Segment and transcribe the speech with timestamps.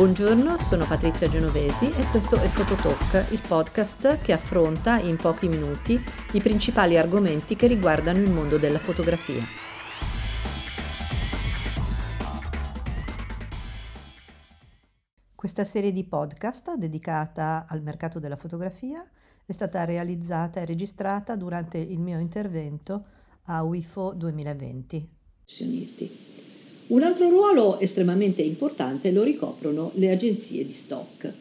[0.00, 6.00] Buongiorno, sono Patrizia Genovesi e questo è Fototalk, il podcast che affronta in pochi minuti
[6.32, 9.42] i principali argomenti che riguardano il mondo della fotografia.
[15.34, 19.06] Questa serie di podcast dedicata al mercato della fotografia
[19.44, 23.04] è stata realizzata e registrata durante il mio intervento
[23.42, 25.08] a UIFO 2020.
[26.90, 31.32] Un altro ruolo estremamente importante lo ricoprono le agenzie di stock.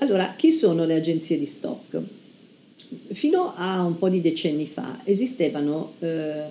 [0.00, 2.02] Allora, chi sono le agenzie di stock?
[3.12, 6.46] Fino a un po' di decenni fa esistevano eh,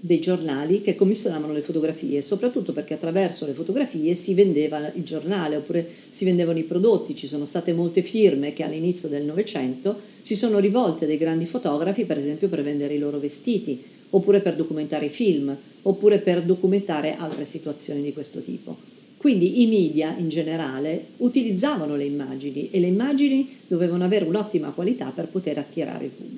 [0.00, 5.56] dei giornali che commissionavano le fotografie, soprattutto perché attraverso le fotografie si vendeva il giornale
[5.56, 7.16] oppure si vendevano i prodotti.
[7.16, 12.04] Ci sono state molte firme che all'inizio del Novecento si sono rivolte dei grandi fotografi,
[12.04, 17.44] per esempio, per vendere i loro vestiti oppure per documentare film, oppure per documentare altre
[17.44, 18.76] situazioni di questo tipo.
[19.18, 25.10] Quindi i media in generale utilizzavano le immagini e le immagini dovevano avere un'ottima qualità
[25.14, 26.37] per poter attirare il pubblico.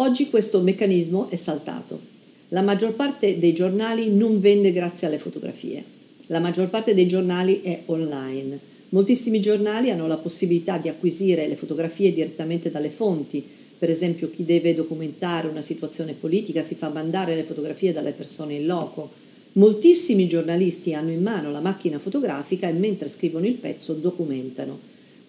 [0.00, 2.00] Oggi questo meccanismo è saltato.
[2.48, 5.84] La maggior parte dei giornali non vende grazie alle fotografie.
[6.28, 8.58] La maggior parte dei giornali è online.
[8.88, 13.44] Moltissimi giornali hanno la possibilità di acquisire le fotografie direttamente dalle fonti,
[13.78, 18.54] per esempio chi deve documentare una situazione politica si fa mandare le fotografie dalle persone
[18.54, 19.10] in loco.
[19.52, 24.78] Moltissimi giornalisti hanno in mano la macchina fotografica e mentre scrivono il pezzo documentano.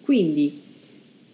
[0.00, 0.60] Quindi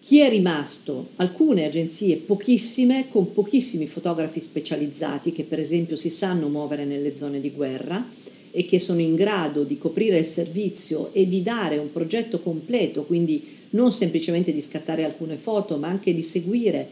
[0.00, 1.10] chi è rimasto?
[1.16, 7.40] Alcune agenzie, pochissime, con pochissimi fotografi specializzati che per esempio si sanno muovere nelle zone
[7.40, 8.06] di guerra
[8.50, 13.04] e che sono in grado di coprire il servizio e di dare un progetto completo,
[13.04, 16.88] quindi non semplicemente di scattare alcune foto, ma anche di seguire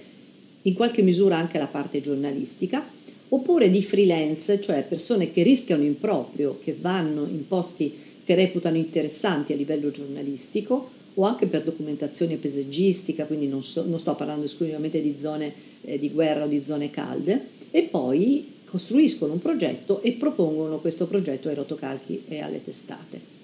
[0.63, 2.87] in qualche misura anche la parte giornalistica,
[3.29, 8.77] oppure di freelance, cioè persone che rischiano in proprio, che vanno in posti che reputano
[8.77, 14.45] interessanti a livello giornalistico o anche per documentazione paesaggistica, quindi non, so, non sto parlando
[14.45, 20.03] esclusivamente di zone eh, di guerra o di zone calde, e poi costruiscono un progetto
[20.03, 23.35] e propongono questo progetto ai rotocalchi e alle testate.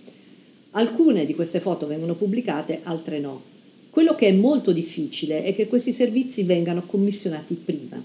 [0.72, 3.42] Alcune di queste foto vengono pubblicate, altre no.
[3.90, 8.02] Quello che è molto difficile è che questi servizi vengano commissionati prima.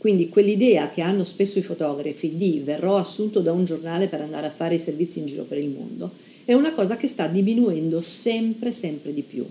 [0.00, 4.46] Quindi quell'idea che hanno spesso i fotografi di verrò assunto da un giornale per andare
[4.46, 6.10] a fare i servizi in giro per il mondo
[6.46, 9.46] è una cosa che sta diminuendo sempre, sempre di più.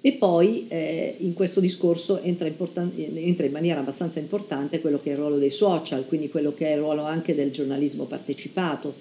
[0.00, 5.10] E poi eh, in questo discorso entra, importan- entra, in maniera abbastanza importante quello che
[5.10, 8.94] è il ruolo dei social, quindi quello che è il ruolo anche del giornalismo partecipato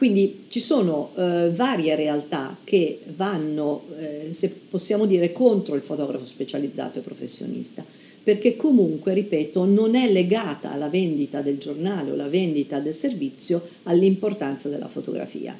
[0.00, 6.24] quindi ci sono eh, varie realtà che vanno, eh, se possiamo dire, contro il fotografo
[6.24, 7.84] specializzato e professionista,
[8.22, 13.68] perché comunque, ripeto, non è legata alla vendita del giornale o la vendita del servizio
[13.84, 15.58] all'importanza della fotografia.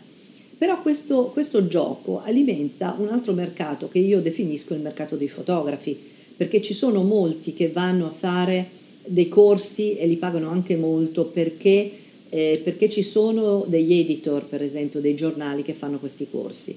[0.58, 5.98] Però questo, questo gioco alimenta un altro mercato che io definisco il mercato dei fotografi,
[6.36, 8.68] perché ci sono molti che vanno a fare
[9.04, 11.92] dei corsi e li pagano anche molto perché
[12.30, 16.76] eh, perché ci sono degli editor, per esempio, dei giornali che fanno questi corsi.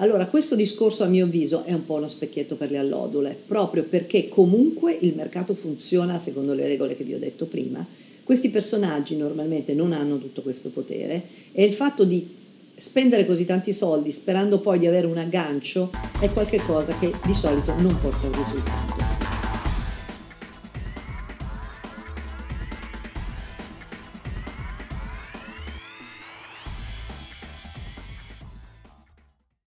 [0.00, 3.82] Allora, questo discorso a mio avviso è un po' uno specchietto per le allodole, proprio
[3.82, 7.86] perché comunque il mercato funziona secondo le regole che vi ho detto prima.
[8.24, 11.22] Questi personaggi normalmente non hanno tutto questo potere
[11.52, 12.26] e il fatto di
[12.76, 17.74] spendere così tanti soldi sperando poi di avere un aggancio è qualcosa che di solito
[17.78, 18.99] non porta un risultato.